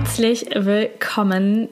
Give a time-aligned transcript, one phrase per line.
[0.00, 1.68] Herzlich willkommen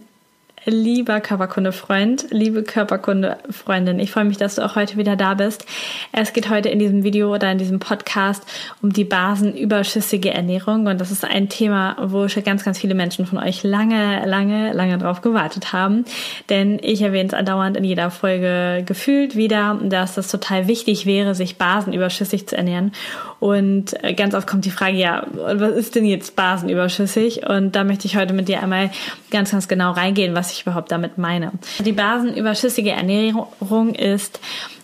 [0.65, 5.65] Lieber Körperkunde-Freund, liebe Körperkunde-Freundin, ich freue mich, dass du auch heute wieder da bist.
[6.13, 8.43] Es geht heute in diesem Video oder in diesem Podcast
[8.83, 13.25] um die basenüberschüssige Ernährung und das ist ein Thema, wo schon ganz, ganz viele Menschen
[13.25, 16.05] von euch lange, lange, lange drauf gewartet haben.
[16.49, 21.35] Denn ich erwähne es andauernd in jeder Folge gefühlt wieder, dass das total wichtig wäre,
[21.35, 22.93] sich basenüberschüssig zu ernähren.
[23.41, 27.49] Und ganz oft kommt die Frage, ja, was ist denn jetzt basenüberschüssig?
[27.49, 28.91] Und da möchte ich heute mit dir einmal
[29.31, 31.53] ganz, ganz genau reingehen, was ich überhaupt damit meine.
[31.79, 34.41] Die basenüberschüssige Ernährung ist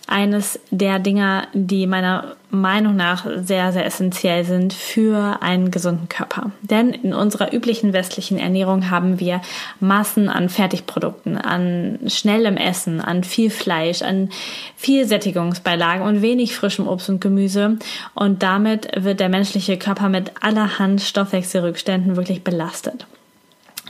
[0.07, 6.51] eines der Dinger, die meiner Meinung nach sehr, sehr essentiell sind für einen gesunden Körper.
[6.61, 9.41] Denn in unserer üblichen westlichen Ernährung haben wir
[9.79, 14.29] Massen an Fertigprodukten, an schnellem Essen, an viel Fleisch, an
[14.75, 17.77] viel Sättigungsbeilagen und wenig frischem Obst und Gemüse.
[18.13, 23.07] Und damit wird der menschliche Körper mit allerhand Stoffwechselrückständen wirklich belastet.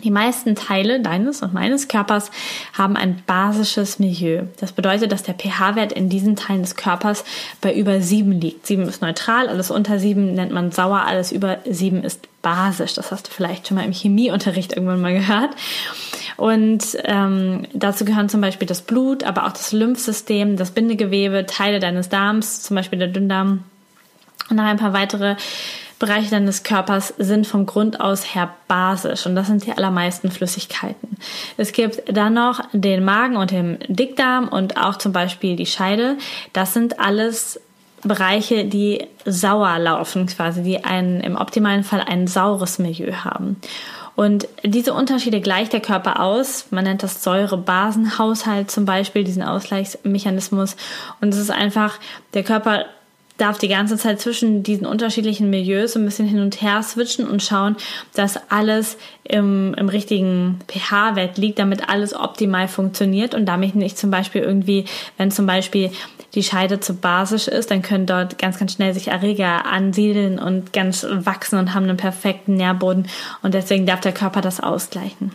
[0.05, 2.29] Die meisten Teile deines und meines Körpers
[2.77, 4.43] haben ein basisches Milieu.
[4.59, 7.25] Das bedeutet, dass der pH-Wert in diesen Teilen des Körpers
[7.59, 8.67] bei über sieben liegt.
[8.67, 12.93] Sieben ist neutral, alles unter sieben nennt man sauer, alles über sieben ist basisch.
[12.93, 15.55] Das hast du vielleicht schon mal im Chemieunterricht irgendwann mal gehört.
[16.37, 21.79] Und ähm, dazu gehören zum Beispiel das Blut, aber auch das Lymphsystem, das Bindegewebe, Teile
[21.79, 23.63] deines Darms, zum Beispiel der Dünndarm
[24.51, 25.35] und noch ein paar weitere
[25.97, 31.17] Bereiche deines Körpers sind vom Grund aus her basisch und das sind die allermeisten Flüssigkeiten.
[31.57, 36.17] Es gibt dann noch den Magen und den Dickdarm und auch zum Beispiel die Scheide.
[36.51, 37.61] Das sind alles
[38.03, 43.57] Bereiche, die sauer laufen, quasi, die einen, im optimalen Fall ein saures Milieu haben.
[44.15, 46.67] Und diese Unterschiede gleicht der Körper aus.
[46.71, 50.77] Man nennt das Säure-Basen-Haushalt zum Beispiel, diesen Ausgleichsmechanismus.
[51.19, 51.99] Und es ist einfach,
[52.33, 52.85] der Körper
[53.37, 57.27] darf die ganze Zeit zwischen diesen unterschiedlichen Milieus so ein bisschen hin und her switchen
[57.27, 57.75] und schauen,
[58.13, 64.11] dass alles im, im richtigen pH-Wert liegt, damit alles optimal funktioniert und damit nicht zum
[64.11, 64.85] Beispiel irgendwie,
[65.17, 65.91] wenn zum Beispiel
[66.33, 70.73] die Scheide zu basisch ist, dann können dort ganz, ganz schnell sich Erreger ansiedeln und
[70.73, 73.07] ganz wachsen und haben einen perfekten Nährboden
[73.41, 75.31] und deswegen darf der Körper das ausgleichen.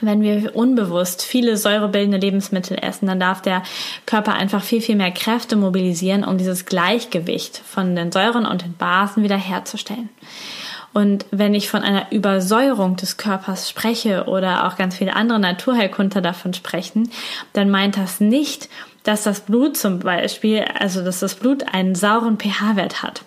[0.00, 3.62] Wenn wir unbewusst viele säurebildende Lebensmittel essen, dann darf der
[4.06, 8.76] Körper einfach viel, viel mehr Kräfte mobilisieren, um dieses Gleichgewicht von den Säuren und den
[8.76, 10.08] Basen wiederherzustellen.
[10.92, 16.20] Und wenn ich von einer Übersäuerung des Körpers spreche oder auch ganz viele andere Naturheilkundler
[16.20, 17.10] davon sprechen,
[17.52, 18.68] dann meint das nicht,
[19.04, 23.22] dass das Blut zum Beispiel, also dass das Blut einen sauren pH-Wert hat.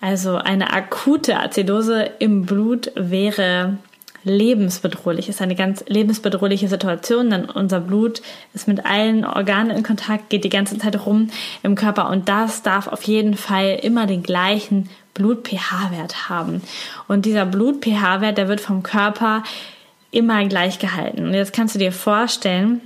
[0.00, 3.78] Also eine akute Azidose im Blut wäre
[4.24, 8.22] lebensbedrohlich, ist eine ganz lebensbedrohliche Situation, denn unser Blut
[8.54, 11.30] ist mit allen Organen in Kontakt, geht die ganze Zeit rum
[11.62, 16.62] im Körper und das darf auf jeden Fall immer den gleichen Blut-pH-Wert haben.
[17.08, 19.42] Und dieser Blut-pH-Wert, der wird vom Körper
[20.10, 21.24] immer gleich gehalten.
[21.24, 22.80] Und jetzt kannst du dir vorstellen,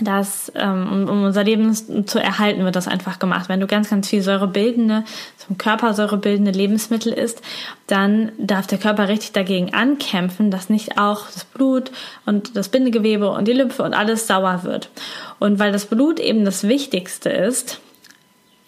[0.00, 1.74] dass ähm, um unser Leben
[2.06, 3.48] zu erhalten, wird das einfach gemacht.
[3.48, 5.04] Wenn du ganz, ganz viel säurebildende,
[5.36, 7.42] zum Körper säurebildende Lebensmittel isst,
[7.86, 11.90] dann darf der Körper richtig dagegen ankämpfen, dass nicht auch das Blut
[12.26, 14.90] und das Bindegewebe und die Lymphe und alles sauer wird.
[15.38, 17.80] Und weil das Blut eben das Wichtigste ist,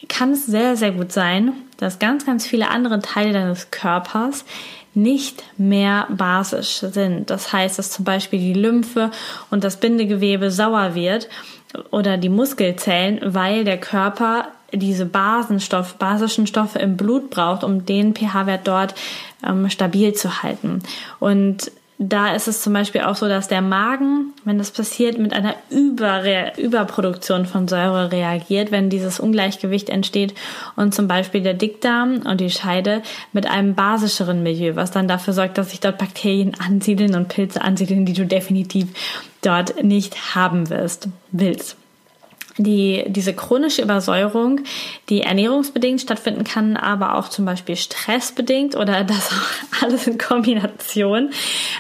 [0.09, 4.45] kann es sehr, sehr gut sein, dass ganz, ganz viele andere Teile deines Körpers
[4.95, 7.31] nicht mehr basisch sind.
[7.31, 9.11] Das heißt, dass zum Beispiel die Lymphe
[9.51, 11.29] und das Bindegewebe sauer wird
[11.91, 18.15] oder die Muskelzellen, weil der Körper diese Basenstoff, basischen Stoffe im Blut braucht, um den
[18.15, 18.95] pH-Wert dort
[19.47, 20.83] ähm, stabil zu halten.
[21.21, 25.33] Und da ist es zum Beispiel auch so, dass der Magen, wenn das passiert, mit
[25.33, 30.33] einer Überre Überproduktion von Säure reagiert, wenn dieses Ungleichgewicht entsteht
[30.77, 33.03] und zum Beispiel der Dickdarm und die Scheide
[33.33, 37.63] mit einem basischeren Milieu, was dann dafür sorgt, dass sich dort Bakterien ansiedeln und Pilze
[37.63, 38.87] ansiedeln, die du definitiv
[39.43, 41.77] dort nicht haben wirst, willst.
[42.59, 44.61] Die, diese chronische Übersäuerung,
[45.09, 51.31] die ernährungsbedingt stattfinden kann, aber auch zum Beispiel stressbedingt oder das auch alles in Kombination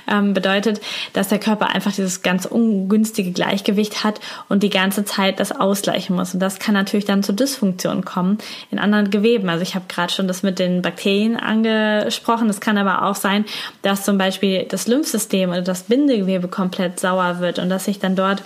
[0.07, 0.81] ähm, bedeutet,
[1.13, 6.15] dass der Körper einfach dieses ganz ungünstige Gleichgewicht hat und die ganze Zeit das ausgleichen
[6.17, 6.35] muss.
[6.35, 8.39] Und das kann natürlich dann zu Dysfunktionen kommen
[8.71, 9.49] in anderen Geweben.
[9.49, 12.49] Also ich habe gerade schon das mit den Bakterien angesprochen.
[12.49, 13.45] Es kann aber auch sein,
[13.83, 18.15] dass zum Beispiel das Lymphsystem oder das Bindegewebe komplett sauer wird und dass sich dann
[18.15, 18.43] dort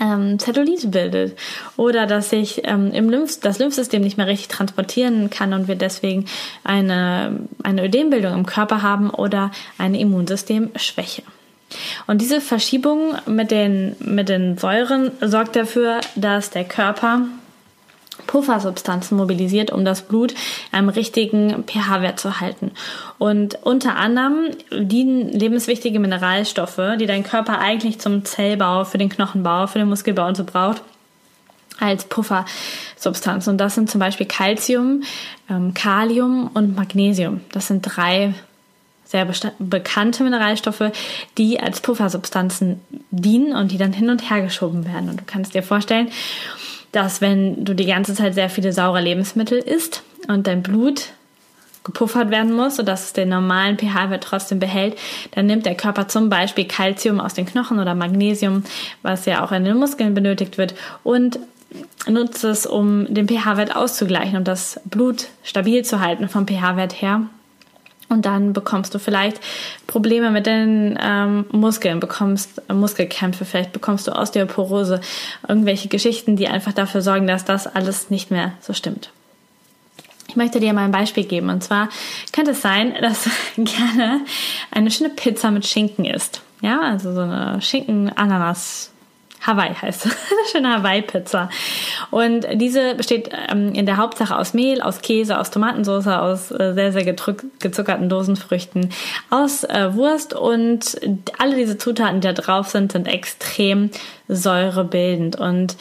[0.00, 1.38] ähm, Zellulite bildet
[1.76, 5.76] oder dass sich ähm, im Lymph das Lymphsystem nicht mehr richtig transportieren kann und wir
[5.76, 6.26] deswegen
[6.64, 11.22] eine, eine Ödembildung im Körper haben oder eine Immunsystemschwäche.
[12.06, 17.22] Und diese Verschiebung mit den, mit den Säuren sorgt dafür, dass der Körper
[18.28, 20.34] Puffersubstanzen mobilisiert, um das Blut
[20.70, 22.70] einem richtigen pH-Wert zu halten.
[23.18, 29.66] Und unter anderem dienen lebenswichtige Mineralstoffe, die dein Körper eigentlich zum Zellbau, für den Knochenbau,
[29.66, 30.82] für den Muskelbau und so braucht,
[31.80, 33.52] als Puffersubstanzen.
[33.52, 35.02] Und das sind zum Beispiel Calcium,
[35.50, 37.40] ähm, Kalium und Magnesium.
[37.52, 38.34] Das sind drei
[39.04, 39.26] sehr
[39.58, 40.92] bekannte Mineralstoffe,
[41.38, 42.80] die als Puffersubstanzen
[43.10, 45.08] dienen und die dann hin und her geschoben werden.
[45.08, 46.10] Und du kannst dir vorstellen,
[46.92, 51.10] dass wenn du die ganze Zeit sehr viele saure Lebensmittel isst und dein Blut
[51.84, 54.98] gepuffert werden muss, sodass es den normalen pH-Wert trotzdem behält,
[55.32, 58.64] dann nimmt der Körper zum Beispiel Calcium aus den Knochen oder Magnesium,
[59.02, 61.38] was ja auch in den Muskeln benötigt wird, und
[62.06, 67.22] nutzt es, um den pH-Wert auszugleichen und das Blut stabil zu halten vom pH-Wert her.
[68.08, 69.38] Und dann bekommst du vielleicht
[69.86, 75.00] Probleme mit den ähm, Muskeln, bekommst Muskelkämpfe, vielleicht bekommst du Osteoporose,
[75.46, 79.10] irgendwelche Geschichten, die einfach dafür sorgen, dass das alles nicht mehr so stimmt.
[80.28, 81.50] Ich möchte dir mal ein Beispiel geben.
[81.50, 81.88] Und zwar
[82.32, 84.20] könnte es sein, dass du gerne
[84.70, 86.42] eine schöne Pizza mit Schinken isst.
[86.60, 88.90] Ja, also so eine Schinken-Ananas
[89.46, 90.16] Hawaii heißt es.
[90.52, 91.48] Schöne Hawaii-Pizza.
[92.10, 96.74] Und diese besteht ähm, in der Hauptsache aus Mehl, aus Käse, aus Tomatensauce, aus äh,
[96.74, 98.90] sehr, sehr gezuckerten Dosenfrüchten,
[99.30, 101.00] aus äh, Wurst und
[101.38, 103.90] alle diese Zutaten, die da drauf sind, sind extrem
[104.28, 105.36] säurebildend.
[105.36, 105.76] Und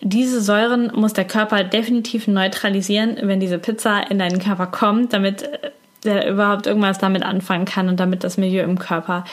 [0.00, 5.42] diese Säuren muss der Körper definitiv neutralisieren, wenn diese Pizza in deinen Körper kommt, damit
[5.42, 5.70] äh,
[6.04, 9.24] der überhaupt irgendwas damit anfangen kann und damit das Milieu im Körper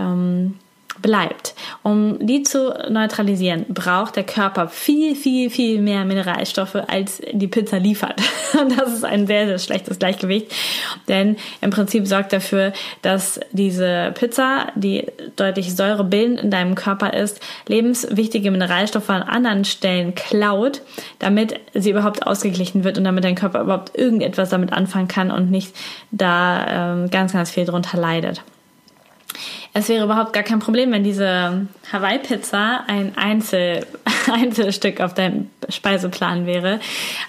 [0.00, 0.56] ähm,
[1.02, 1.54] bleibt.
[1.82, 7.78] Um die zu neutralisieren, braucht der Körper viel, viel, viel mehr Mineralstoffe, als die Pizza
[7.78, 8.20] liefert.
[8.60, 10.52] Und das ist ein sehr, sehr schlechtes Gleichgewicht,
[11.08, 12.72] denn im Prinzip sorgt dafür,
[13.02, 15.06] dass diese Pizza, die
[15.36, 20.82] deutlich säurebildend in deinem Körper ist, lebenswichtige Mineralstoffe an anderen Stellen klaut,
[21.18, 25.50] damit sie überhaupt ausgeglichen wird und damit dein Körper überhaupt irgendetwas damit anfangen kann und
[25.50, 25.74] nicht
[26.10, 28.42] da ähm, ganz, ganz viel drunter leidet.
[29.78, 33.86] Es wäre überhaupt gar kein Problem, wenn diese Hawaii-Pizza ein Einzel
[34.32, 36.80] Einzelstück auf deinem Speiseplan wäre.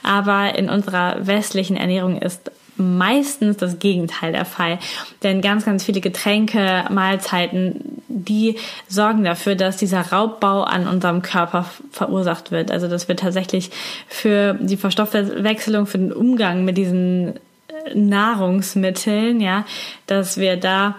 [0.01, 4.79] Aber in unserer westlichen Ernährung ist meistens das Gegenteil der Fall.
[5.21, 8.55] Denn ganz, ganz viele Getränke, Mahlzeiten, die
[8.87, 12.71] sorgen dafür, dass dieser Raubbau an unserem Körper verursacht wird.
[12.71, 13.69] Also dass wir tatsächlich
[14.07, 17.35] für die Verstoffwechselung, für den Umgang mit diesen
[17.93, 19.65] Nahrungsmitteln, ja,
[20.07, 20.95] dass wir da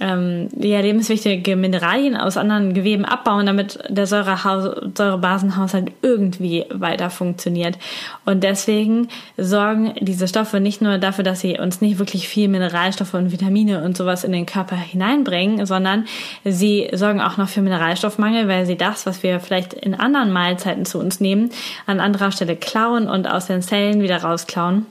[0.00, 7.78] ähm, ja, lebenswichtige Mineralien aus anderen Geweben abbauen, damit der Säurebasenhaushalt irgendwie weiter funktioniert.
[8.24, 13.14] Und deswegen sorgen diese Stoffe nicht nur dafür, dass sie uns nicht wirklich viel Mineralstoffe
[13.14, 16.06] und Vitamine und sowas in den Körper hineinbringen, sondern
[16.44, 20.84] sie sorgen auch noch für Mineralstoffmangel, weil sie das, was wir vielleicht in anderen Mahlzeiten
[20.84, 21.50] zu uns nehmen,
[21.86, 24.86] an anderer Stelle klauen und aus den Zellen wieder rausklauen.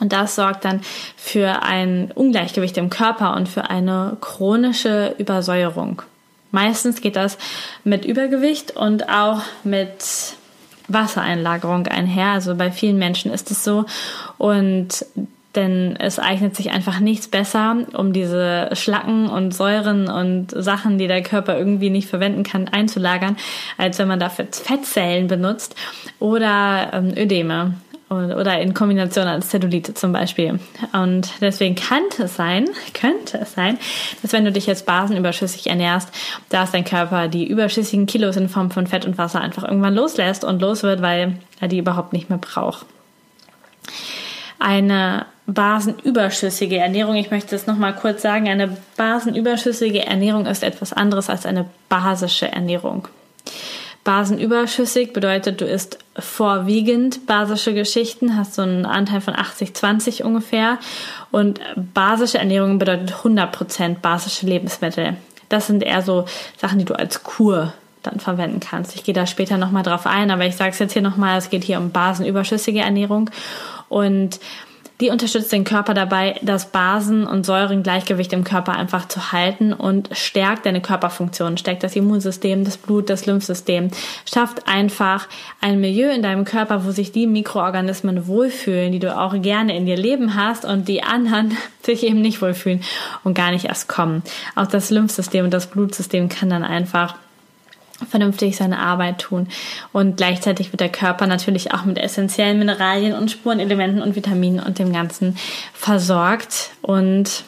[0.00, 0.80] Und das sorgt dann
[1.16, 6.02] für ein Ungleichgewicht im Körper und für eine chronische Übersäuerung.
[6.50, 7.38] Meistens geht das
[7.84, 10.04] mit Übergewicht und auch mit
[10.88, 12.28] Wassereinlagerung einher.
[12.28, 13.86] Also bei vielen Menschen ist es so.
[14.38, 15.04] Und
[15.54, 21.06] denn es eignet sich einfach nichts besser, um diese Schlacken und Säuren und Sachen, die
[21.06, 23.36] der Körper irgendwie nicht verwenden kann, einzulagern,
[23.78, 25.76] als wenn man dafür Fettzellen benutzt
[26.18, 27.74] oder ähm, Ödeme
[28.10, 30.60] oder in Kombination als Zellulite zum Beispiel.
[30.92, 33.78] Und deswegen könnte es sein, könnte es sein,
[34.22, 36.10] dass wenn du dich jetzt basenüberschüssig ernährst,
[36.48, 40.44] dass dein Körper die überschüssigen Kilos in Form von Fett und Wasser einfach irgendwann loslässt
[40.44, 42.86] und los wird, weil er die überhaupt nicht mehr braucht.
[44.58, 51.28] Eine basenüberschüssige Ernährung, ich möchte es nochmal kurz sagen, eine basenüberschüssige Ernährung ist etwas anderes
[51.28, 53.08] als eine basische Ernährung.
[54.04, 60.78] Basenüberschüssig bedeutet, du isst vorwiegend basische Geschichten, hast so einen Anteil von 80-20 ungefähr.
[61.30, 61.60] Und
[61.94, 65.16] basische Ernährung bedeutet 100% basische Lebensmittel.
[65.48, 66.26] Das sind eher so
[66.58, 68.94] Sachen, die du als Kur dann verwenden kannst.
[68.94, 71.48] Ich gehe da später nochmal drauf ein, aber ich sage es jetzt hier nochmal, es
[71.48, 73.30] geht hier um basenüberschüssige Ernährung
[73.88, 74.38] und
[75.00, 80.08] die unterstützt den Körper dabei, das Basen- und Säurengleichgewicht im Körper einfach zu halten und
[80.12, 83.90] stärkt deine Körperfunktion, stärkt das Immunsystem, das Blut, das Lymphsystem,
[84.24, 85.28] schafft einfach
[85.60, 89.86] ein Milieu in deinem Körper, wo sich die Mikroorganismen wohlfühlen, die du auch gerne in
[89.86, 92.82] dir leben hast und die anderen sich eben nicht wohlfühlen
[93.24, 94.22] und gar nicht erst kommen.
[94.54, 97.16] Auch das Lymphsystem und das Blutsystem kann dann einfach
[98.06, 99.48] vernünftig seine Arbeit tun.
[99.92, 104.78] Und gleichzeitig wird der Körper natürlich auch mit essentiellen Mineralien und Spurenelementen und Vitaminen und
[104.78, 105.36] dem Ganzen
[105.72, 106.70] versorgt.
[106.82, 107.44] Und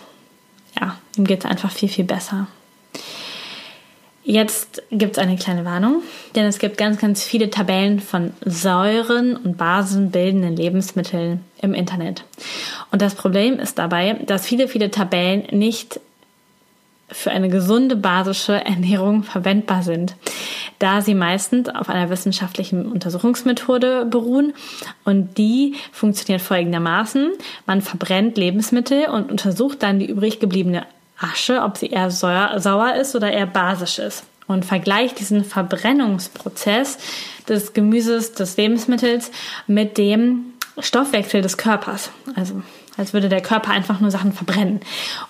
[0.80, 2.46] ja, ihm geht es einfach viel, viel besser.
[4.28, 6.02] Jetzt gibt es eine kleine Warnung,
[6.34, 12.24] denn es gibt ganz, ganz viele Tabellen von Säuren und basenbildenden Lebensmitteln im Internet.
[12.90, 16.00] Und das Problem ist dabei, dass viele, viele Tabellen nicht
[17.08, 20.16] für eine gesunde basische Ernährung verwendbar sind,
[20.78, 24.52] da sie meistens auf einer wissenschaftlichen Untersuchungsmethode beruhen
[25.04, 27.30] und die funktioniert folgendermaßen.
[27.66, 30.84] Man verbrennt Lebensmittel und untersucht dann die übrig gebliebene
[31.18, 36.98] Asche, ob sie eher sauer ist oder eher basisch ist und vergleicht diesen Verbrennungsprozess
[37.48, 39.30] des Gemüses, des Lebensmittels
[39.66, 42.10] mit dem Stoffwechsel des Körpers.
[42.34, 42.62] Also
[42.96, 44.80] als würde der Körper einfach nur Sachen verbrennen.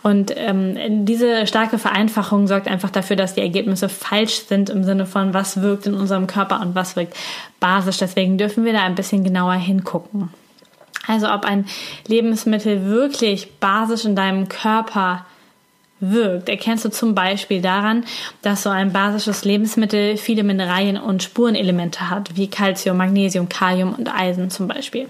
[0.03, 5.07] Und ähm, diese starke Vereinfachung sorgt einfach dafür, dass die Ergebnisse falsch sind im Sinne
[5.07, 7.15] von, was wirkt in unserem Körper und was wirkt
[7.61, 7.99] basisch.
[7.99, 10.31] Deswegen dürfen wir da ein bisschen genauer hingucken.
[11.07, 11.67] Also ob ein
[12.07, 15.25] Lebensmittel wirklich basisch in deinem Körper
[15.99, 18.05] wirkt, erkennst du zum Beispiel daran,
[18.43, 24.15] dass so ein basisches Lebensmittel viele Mineralien und Spurenelemente hat, wie Calcium, Magnesium, Kalium und
[24.15, 25.09] Eisen zum Beispiel.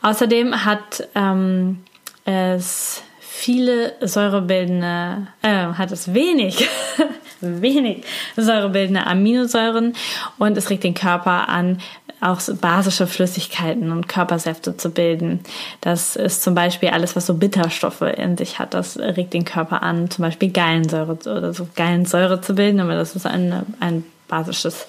[0.00, 1.80] Außerdem hat ähm,
[2.24, 6.68] es viele säurebildende, äh, hat es wenig,
[7.40, 8.04] wenig
[8.36, 9.94] säurebildende Aminosäuren
[10.38, 11.80] und es regt den Körper an,
[12.20, 15.40] auch basische Flüssigkeiten und Körpersäfte zu bilden.
[15.80, 18.74] Das ist zum Beispiel alles, was so Bitterstoffe in sich hat.
[18.74, 23.16] Das regt den Körper an, zum Beispiel Gallensäure oder so Gallensäure zu bilden, aber das
[23.16, 24.86] ist ein, ein basisches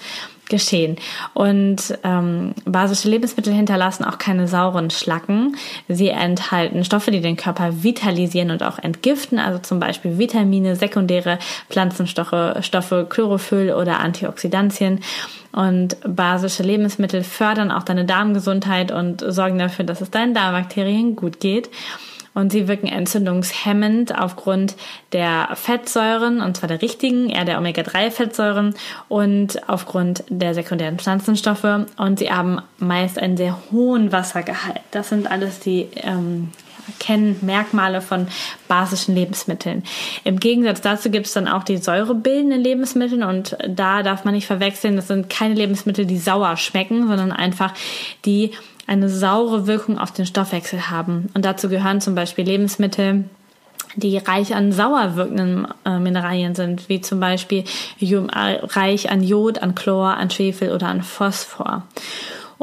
[0.53, 0.97] geschehen.
[1.33, 5.57] Und ähm, basische Lebensmittel hinterlassen auch keine sauren Schlacken.
[5.87, 11.39] Sie enthalten Stoffe, die den Körper vitalisieren und auch entgiften, also zum Beispiel Vitamine, sekundäre
[11.71, 14.99] Pflanzenstoffe, Stoffe, Chlorophyll oder Antioxidantien.
[15.51, 21.39] Und basische Lebensmittel fördern auch deine Darmgesundheit und sorgen dafür, dass es deinen Darmbakterien gut
[21.39, 21.69] geht
[22.33, 24.75] und sie wirken entzündungshemmend aufgrund
[25.11, 28.75] der Fettsäuren, und zwar der richtigen, eher der Omega-3-Fettsäuren
[29.07, 34.81] und aufgrund der sekundären Pflanzenstoffe und sie haben meist einen sehr hohen Wassergehalt.
[34.91, 36.49] Das sind alles die ähm,
[36.99, 38.27] Kennmerkmale von
[38.67, 39.83] basischen Lebensmitteln.
[40.23, 44.47] Im Gegensatz dazu gibt es dann auch die säurebildenden Lebensmittel und da darf man nicht
[44.47, 47.73] verwechseln, das sind keine Lebensmittel, die sauer schmecken, sondern einfach
[48.25, 48.51] die
[48.87, 51.29] eine saure Wirkung auf den Stoffwechsel haben.
[51.33, 53.25] Und dazu gehören zum Beispiel Lebensmittel,
[53.95, 57.63] die reich an sauer wirkenden äh, Mineralien sind, wie zum Beispiel
[57.99, 61.83] äh, reich an Jod, an Chlor, an Schwefel oder an Phosphor.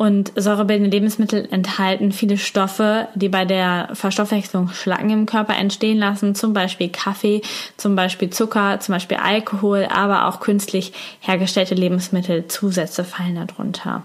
[0.00, 6.35] Und säurebildende Lebensmittel enthalten viele Stoffe, die bei der Verstoffwechslung Schlacken im Körper entstehen lassen,
[6.35, 7.42] zum Beispiel Kaffee,
[7.76, 14.04] zum Beispiel Zucker, zum Beispiel Alkohol, aber auch künstlich hergestellte Lebensmittel, Zusätze fallen darunter.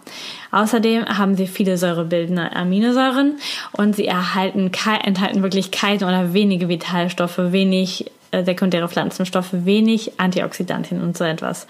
[0.51, 3.37] Außerdem haben sie viele säurebildende Aminosäuren
[3.71, 4.71] und sie erhalten,
[5.01, 8.11] enthalten wirklich keine oder wenige Vitalstoffe, wenig
[8.43, 11.67] sekundäre Pflanzenstoffe, wenig Antioxidantien und so etwas.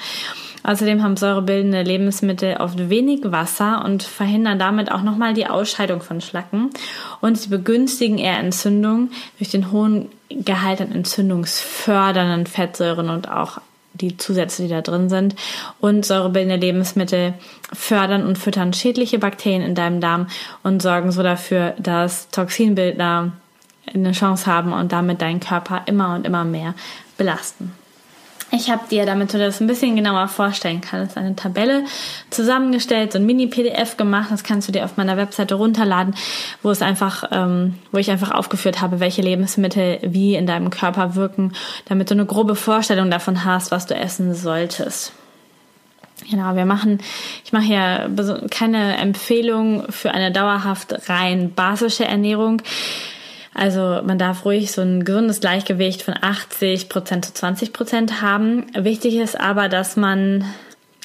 [0.65, 6.21] Außerdem haben säurebildende Lebensmittel oft wenig Wasser und verhindern damit auch nochmal die Ausscheidung von
[6.21, 6.71] Schlacken.
[7.21, 13.59] Und sie begünstigen eher Entzündungen durch den hohen Gehalt an entzündungsfördernden Fettsäuren und auch
[13.93, 15.35] die Zusätze, die da drin sind.
[15.79, 17.35] Und säurebildende Lebensmittel
[17.71, 20.27] fördern und füttern schädliche Bakterien in deinem Darm
[20.63, 23.33] und sorgen so dafür, dass Toxinbildner
[23.93, 26.73] eine Chance haben und damit deinen Körper immer und immer mehr
[27.17, 27.73] belasten.
[28.51, 31.83] Ich habe dir, damit du das ein bisschen genauer vorstellen kannst, eine Tabelle
[32.29, 34.27] zusammengestellt, so ein Mini-PDF gemacht.
[34.31, 36.15] Das kannst du dir auf meiner Webseite runterladen,
[36.61, 41.15] wo es einfach, ähm, wo ich einfach aufgeführt habe, welche Lebensmittel wie in deinem Körper
[41.15, 41.53] wirken,
[41.85, 45.11] damit du eine grobe Vorstellung davon hast, was du essen solltest.
[46.29, 46.99] Genau, wir machen,
[47.43, 48.09] ich mache hier
[48.49, 52.61] keine Empfehlung für eine dauerhaft rein basische Ernährung.
[53.55, 58.65] Also man darf ruhig so ein gesundes Gleichgewicht von 80 Prozent zu 20 Prozent haben.
[58.77, 60.43] Wichtig ist aber, dass man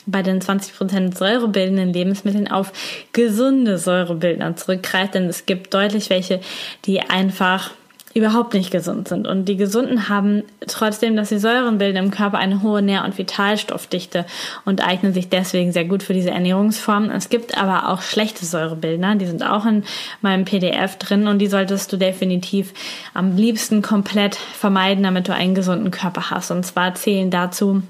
[0.04, 2.72] bei den 20 Prozent säurebildenden Lebensmitteln auf
[3.12, 6.40] gesunde Säurebildner zurückgreift, denn es gibt deutlich welche,
[6.86, 7.70] die einfach
[8.12, 9.28] überhaupt nicht gesund sind.
[9.28, 13.16] Und die Gesunden haben trotzdem, dass sie Säuren bilden im Körper, eine hohe Nähr- und
[13.16, 14.26] Vitalstoffdichte
[14.64, 17.10] und eignen sich deswegen sehr gut für diese Ernährungsform.
[17.10, 19.84] Es gibt aber auch schlechte Säurebildner, die sind auch in
[20.22, 22.72] meinem PDF drin und die solltest du definitiv
[23.14, 26.50] am liebsten komplett vermeiden, damit du einen gesunden Körper hast.
[26.50, 27.82] Und zwar zählen dazu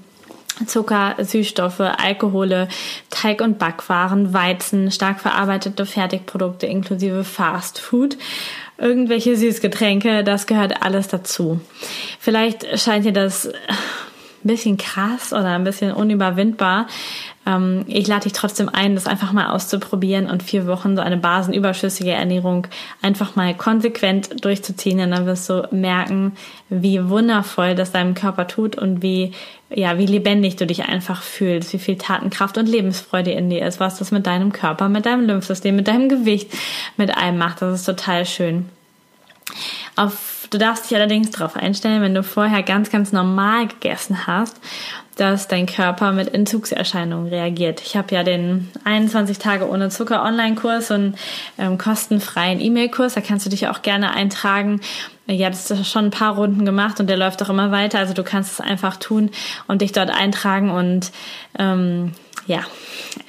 [0.65, 2.67] Zucker, Süßstoffe, Alkohole,
[3.09, 8.17] Teig- und Backwaren, Weizen, stark verarbeitete Fertigprodukte inklusive Fast Food,
[8.77, 11.61] irgendwelche Süßgetränke, das gehört alles dazu.
[12.19, 13.49] Vielleicht scheint dir das
[14.43, 16.87] ein bisschen krass oder ein bisschen unüberwindbar,
[17.45, 21.17] ähm, ich lade dich trotzdem ein, das einfach mal auszuprobieren und vier Wochen so eine
[21.17, 22.67] basenüberschüssige Ernährung
[23.01, 24.99] einfach mal konsequent durchzuziehen.
[24.99, 26.33] Und dann wirst du merken,
[26.69, 29.31] wie wundervoll das deinem Körper tut und wie,
[29.69, 33.79] ja, wie lebendig du dich einfach fühlst, wie viel Tatenkraft und Lebensfreude in dir ist,
[33.79, 36.51] was das mit deinem Körper, mit deinem Lymphsystem, mit deinem Gewicht,
[36.97, 37.61] mit allem macht.
[37.61, 38.69] Das ist total schön.
[39.95, 44.61] Auf, du darfst dich allerdings darauf einstellen, wenn du vorher ganz, ganz normal gegessen hast
[45.21, 47.81] dass dein Körper mit Entzugserscheinungen reagiert.
[47.81, 51.15] Ich habe ja den 21 Tage ohne Zucker Online-Kurs und
[51.57, 53.13] ähm, kostenfreien E-Mail-Kurs.
[53.13, 54.81] Da kannst du dich auch gerne eintragen.
[55.27, 57.99] Ich habe es schon ein paar Runden gemacht und der läuft auch immer weiter.
[57.99, 59.29] Also du kannst es einfach tun
[59.67, 61.11] und dich dort eintragen und
[61.59, 62.13] ähm,
[62.47, 62.61] ja,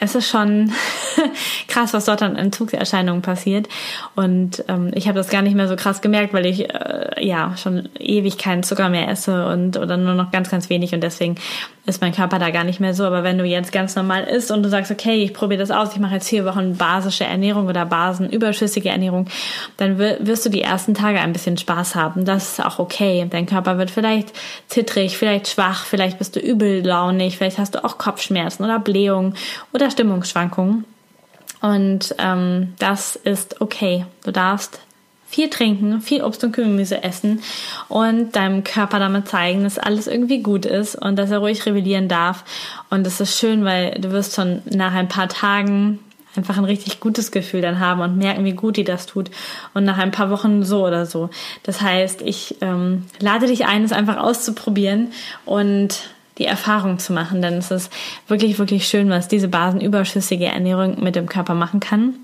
[0.01, 0.73] es ist schon
[1.69, 3.69] krass, was dort an Entzugserscheinungen passiert.
[4.15, 7.57] Und ähm, ich habe das gar nicht mehr so krass gemerkt, weil ich äh, ja
[7.57, 11.37] schon ewig keinen Zucker mehr esse und oder nur noch ganz, ganz wenig und deswegen
[11.85, 13.05] ist mein Körper da gar nicht mehr so.
[13.05, 15.93] Aber wenn du jetzt ganz normal isst und du sagst, okay, ich probiere das aus,
[15.93, 19.27] ich mache jetzt vier Wochen basische Ernährung oder basenüberschüssige Ernährung,
[19.79, 22.25] dann wirst du die ersten Tage ein bisschen Spaß haben.
[22.25, 23.27] Das ist auch okay.
[23.29, 24.33] Dein Körper wird vielleicht
[24.69, 29.91] zittrig, vielleicht schwach, vielleicht bist du übellaunig, vielleicht hast du auch Kopfschmerzen oder Blähungen oder
[29.91, 30.85] Stimmungsschwankungen.
[31.61, 34.05] Und ähm, das ist okay.
[34.25, 34.81] Du darfst
[35.33, 37.41] viel trinken, viel Obst und Gemüse essen
[37.89, 42.09] und deinem Körper damit zeigen, dass alles irgendwie gut ist und dass er ruhig rebellieren
[42.09, 42.45] darf.
[42.91, 46.01] Und das ist schön, weil du wirst schon nach ein paar Tagen
[46.37, 49.31] einfach ein richtig gutes Gefühl dann haben und merken, wie gut dir das tut.
[49.73, 51.31] Und nach ein paar Wochen so oder so.
[51.63, 55.13] Das heißt, ich ähm, lade dich ein, es einfach auszuprobieren
[55.47, 57.93] und die Erfahrung zu machen, denn es ist
[58.27, 62.15] wirklich, wirklich schön, was diese basenüberschüssige Ernährung mit dem Körper machen kann.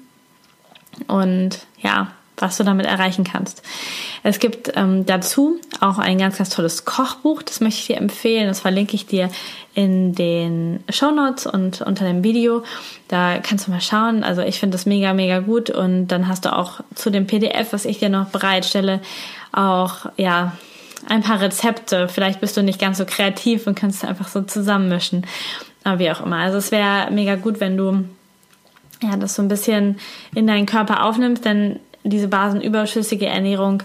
[1.06, 2.08] Und ja,
[2.40, 3.62] was du damit erreichen kannst.
[4.22, 8.48] Es gibt ähm, dazu auch ein ganz, ganz tolles Kochbuch, das möchte ich dir empfehlen.
[8.48, 9.30] Das verlinke ich dir
[9.74, 12.64] in den Show Notes und unter dem Video.
[13.08, 14.24] Da kannst du mal schauen.
[14.24, 15.70] Also ich finde das mega, mega gut.
[15.70, 19.00] Und dann hast du auch zu dem PDF, was ich dir noch bereitstelle,
[19.52, 20.52] auch ja
[21.06, 22.08] ein paar Rezepte.
[22.08, 25.26] Vielleicht bist du nicht ganz so kreativ und kannst einfach so zusammenmischen.
[25.84, 26.38] Aber wie auch immer.
[26.38, 28.04] Also es wäre mega gut, wenn du
[29.02, 29.98] ja, das so ein bisschen
[30.34, 33.82] in deinen Körper aufnimmst, denn diese basenüberschüssige Ernährung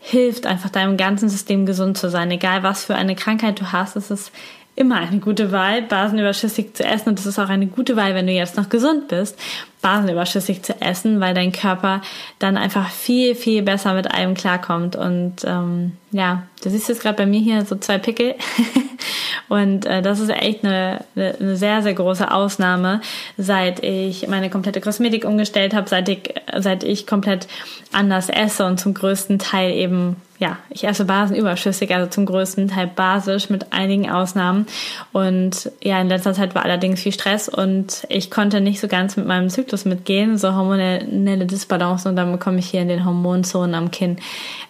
[0.00, 2.30] hilft einfach deinem ganzen System gesund zu sein.
[2.30, 4.32] Egal was für eine Krankheit du hast, es ist
[4.76, 7.08] immer eine gute Wahl, basenüberschüssig zu essen.
[7.08, 9.38] Und es ist auch eine gute Wahl, wenn du jetzt noch gesund bist,
[9.80, 12.02] basenüberschüssig zu essen, weil dein Körper
[12.38, 14.94] dann einfach viel, viel besser mit allem klarkommt.
[14.94, 18.34] Und ähm, ja, du siehst jetzt gerade bei mir hier so zwei Pickel.
[19.48, 23.00] Und äh, das ist echt eine, eine sehr, sehr große Ausnahme,
[23.38, 27.46] seit ich meine komplette Kosmetik umgestellt habe, seit ich, seit ich komplett
[27.92, 32.90] anders esse und zum größten Teil eben ja, ich esse basenüberschüssig, also zum größten Teil
[32.94, 34.66] basisch mit einigen Ausnahmen.
[35.12, 39.16] Und ja, in letzter Zeit war allerdings viel Stress und ich konnte nicht so ganz
[39.16, 43.74] mit meinem Zyklus mitgehen, so hormonelle Disbalance und dann bekomme ich hier in den Hormonzonen
[43.74, 44.18] am Kinn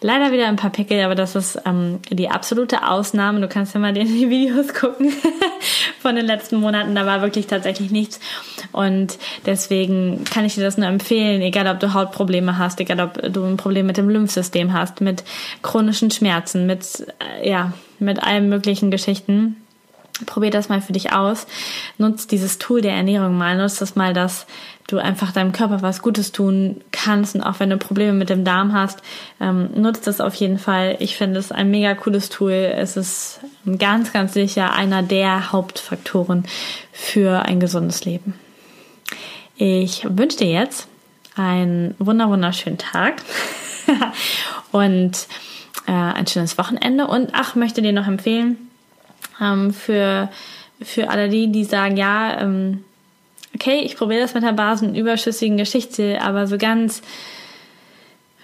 [0.01, 3.41] leider wieder ein paar Pickel, aber das ist ähm, die absolute Ausnahme.
[3.41, 5.13] Du kannst ja mal in die Videos gucken
[6.01, 8.21] von den letzten Monaten, da war wirklich tatsächlich nichts.
[8.73, 13.33] Und deswegen kann ich dir das nur empfehlen, egal ob du Hautprobleme hast, egal ob
[13.33, 15.25] du ein Problem mit dem Lymphsystem hast, mit
[15.63, 17.07] chronischen Schmerzen, mit,
[17.41, 19.57] äh, ja, mit allen möglichen Geschichten.
[20.25, 21.47] Probier das mal für dich aus.
[21.99, 23.57] Nutz dieses Tool der Ernährung mal.
[23.57, 24.47] Nutz das mal, dass
[24.89, 27.35] du einfach deinem Körper was Gutes tun kannst.
[27.35, 29.03] Und auch wenn du Probleme mit dem Darm hast,
[29.41, 30.97] ähm, nutzt das auf jeden Fall.
[31.01, 32.53] Ich finde es ein mega cooles Tool.
[32.53, 33.41] Es ist
[33.79, 36.45] ganz, ganz sicher einer der Hauptfaktoren
[36.93, 38.35] für ein gesundes Leben.
[39.57, 40.89] Ich wünsche dir jetzt
[41.35, 43.23] einen wunder wunderschönen Tag
[44.73, 45.13] und
[45.87, 47.07] äh, ein schönes Wochenende.
[47.07, 48.59] Und ach, möchte dir noch empfehlen,
[49.41, 50.29] ähm, für,
[50.83, 52.85] für alle die, die sagen, ja, ähm,
[53.55, 57.03] okay, ich probiere das mit der basenüberschüssigen Geschichte, aber so ganz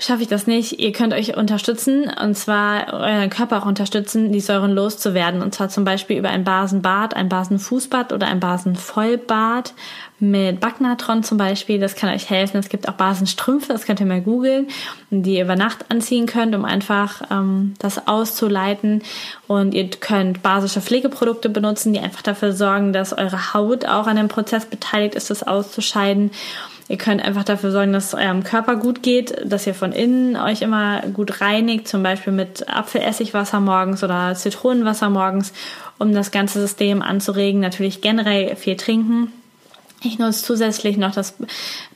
[0.02, 0.80] schaffe ich das nicht.
[0.80, 5.42] Ihr könnt euch unterstützen und zwar euren Körper auch unterstützen, die Säuren loszuwerden.
[5.42, 9.74] Und zwar zum Beispiel über ein Basenbad, ein Basenfußbad oder ein Basenvollbad
[10.18, 11.78] mit Backnatron zum Beispiel.
[11.78, 12.58] Das kann euch helfen.
[12.58, 14.68] Es gibt auch Basenstrümpfe, das könnt ihr mal googeln,
[15.10, 19.02] die ihr über Nacht anziehen könnt, um einfach ähm, das auszuleiten.
[19.46, 24.16] Und ihr könnt basische Pflegeprodukte benutzen, die einfach dafür sorgen, dass eure Haut auch an
[24.16, 26.32] dem Prozess beteiligt ist, das auszuscheiden.
[26.88, 30.36] Ihr könnt einfach dafür sorgen, dass es eurem Körper gut geht, dass ihr von innen
[30.36, 35.52] euch immer gut reinigt, zum Beispiel mit Apfelessigwasser morgens oder Zitronenwasser morgens,
[35.98, 37.60] um das ganze System anzuregen.
[37.60, 39.32] Natürlich generell viel trinken.
[40.04, 41.34] Ich nutze zusätzlich noch das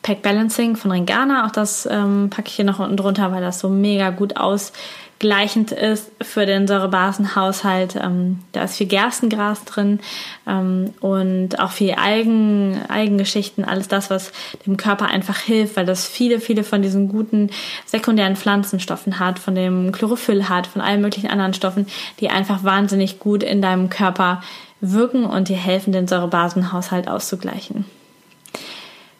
[0.02, 1.46] Pack Balancing von Ringana.
[1.46, 4.72] Auch das ähm, packe ich hier noch unten drunter, weil das so mega gut aus
[5.18, 7.96] gleichend ist für den Säurebasenhaushalt.
[7.96, 10.00] Ähm, da ist viel Gerstengras drin
[10.46, 14.32] ähm, und auch viel Algen, Algengeschichten, alles das, was
[14.66, 17.50] dem Körper einfach hilft, weil das viele, viele von diesen guten
[17.86, 21.86] sekundären Pflanzenstoffen hat, von dem Chlorophyll hat, von allen möglichen anderen Stoffen,
[22.20, 24.42] die einfach wahnsinnig gut in deinem Körper
[24.80, 27.86] wirken und dir helfen, den Säurebasenhaushalt auszugleichen.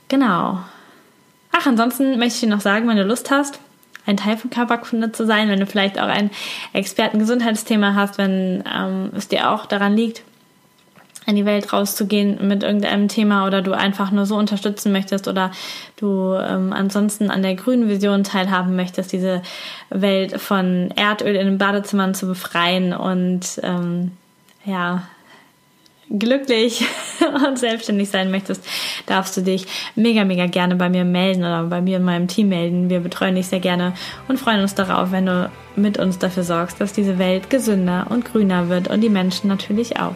[0.09, 0.61] Genau.
[1.53, 3.59] Ach, ansonsten möchte ich dir noch sagen, wenn du Lust hast,
[4.05, 6.31] ein Teil von Körperkunde zu sein, wenn du vielleicht auch ein
[6.73, 10.23] Expertengesundheitsthema hast, wenn ähm, es dir auch daran liegt,
[11.27, 15.51] in die Welt rauszugehen mit irgendeinem Thema oder du einfach nur so unterstützen möchtest oder
[15.97, 19.43] du ähm, ansonsten an der grünen Vision teilhaben möchtest, diese
[19.91, 24.13] Welt von Erdöl in den Badezimmern zu befreien und ähm,
[24.65, 25.03] ja,
[26.11, 26.85] glücklich
[27.47, 28.65] und selbstständig sein möchtest,
[29.07, 32.49] darfst du dich mega, mega gerne bei mir melden oder bei mir in meinem Team
[32.49, 32.91] melden.
[32.91, 33.93] Wir betreuen dich sehr gerne
[34.29, 38.25] und freuen uns darauf, wenn du mit uns dafür sorgst, dass diese Welt gesünder und
[38.25, 40.15] grüner wird und die Menschen natürlich auch.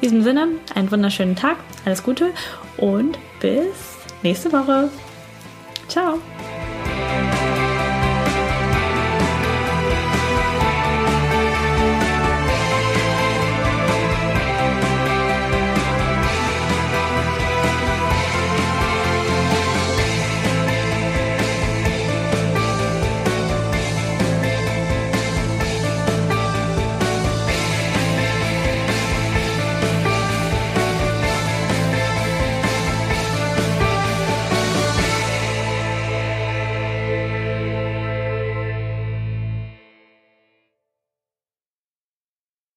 [0.02, 2.30] diesem Sinne, einen wunderschönen Tag, alles Gute
[2.76, 4.90] und bis nächste Woche.
[5.88, 6.18] Ciao!